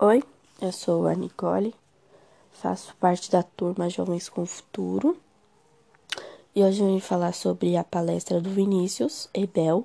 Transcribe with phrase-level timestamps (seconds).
[0.00, 0.22] Oi,
[0.62, 1.74] eu sou a Nicole,
[2.52, 5.18] faço parte da turma Jovens com Futuro
[6.54, 9.84] e hoje eu vim falar sobre a palestra do Vinícius Ebel,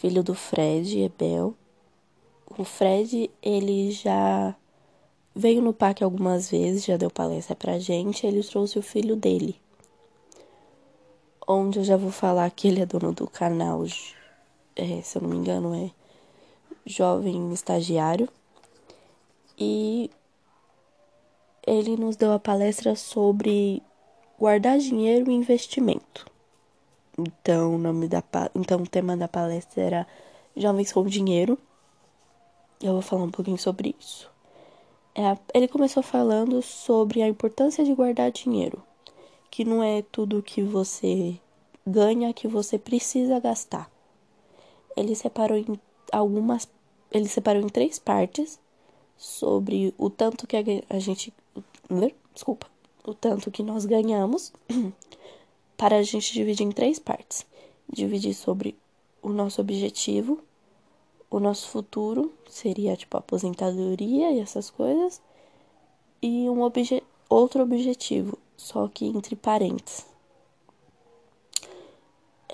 [0.00, 1.52] filho do Fred Ebel.
[2.56, 4.54] O Fred, ele já
[5.34, 9.60] veio no PAC algumas vezes, já deu palestra pra gente, ele trouxe o filho dele,
[11.44, 13.84] onde eu já vou falar que ele é dono do canal,
[14.76, 15.90] é, se eu não me engano, é
[16.86, 18.28] Jovem Estagiário
[19.58, 20.10] e
[21.66, 23.82] ele nos deu a palestra sobre
[24.38, 26.26] guardar dinheiro e investimento.
[27.18, 28.22] Então, o nome da
[28.54, 30.06] então o tema da palestra era
[30.56, 31.58] Jovens com Dinheiro.
[32.80, 34.30] Eu vou falar um pouquinho sobre isso.
[35.14, 38.80] É, ele começou falando sobre a importância de guardar dinheiro,
[39.50, 41.40] que não é tudo que você
[41.84, 43.90] ganha que você precisa gastar.
[44.96, 45.78] Ele separou em
[46.12, 46.68] algumas,
[47.10, 48.60] ele separou em três partes
[49.18, 50.56] sobre o tanto que
[50.88, 51.34] a gente.
[51.90, 52.12] Né?
[52.32, 52.68] Desculpa.
[53.04, 54.52] O tanto que nós ganhamos
[55.76, 57.44] para a gente dividir em três partes.
[57.92, 58.76] Dividir sobre
[59.20, 60.40] o nosso objetivo,
[61.30, 65.20] o nosso futuro, seria tipo aposentadoria e essas coisas,
[66.22, 70.06] e um obje outro objetivo, só que entre parênteses.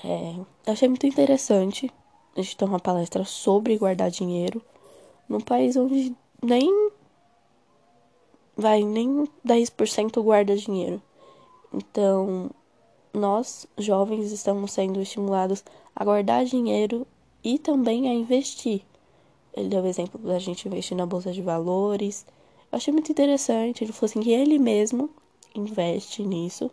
[0.02, 1.90] É, achei muito interessante
[2.36, 4.60] a gente ter uma palestra sobre guardar dinheiro
[5.28, 6.90] num país onde nem
[8.56, 11.02] vai nem 10% guarda dinheiro.
[11.72, 12.50] Então,
[13.12, 17.06] nós jovens estamos sendo estimulados a guardar dinheiro
[17.42, 18.82] e também a investir.
[19.52, 22.26] Ele deu o exemplo da gente investir na bolsa de valores.
[22.70, 23.84] Eu achei muito interessante.
[23.84, 25.10] Ele falou assim que ele mesmo
[25.54, 26.70] investe nisso.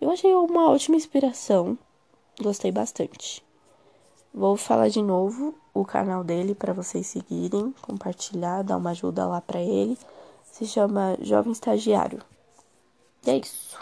[0.00, 1.78] Eu achei uma ótima inspiração.
[2.40, 3.44] Gostei bastante.
[4.32, 9.40] Vou falar de novo o canal dele para vocês seguirem, compartilhar, dar uma ajuda lá
[9.40, 9.96] para ele.
[10.44, 12.20] Se chama Jovem Estagiário.
[13.26, 13.78] E é isso.